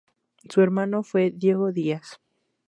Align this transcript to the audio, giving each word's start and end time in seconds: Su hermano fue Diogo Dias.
Su 0.49 0.61
hermano 0.61 1.03
fue 1.03 1.29
Diogo 1.29 1.71
Dias. 1.71 2.19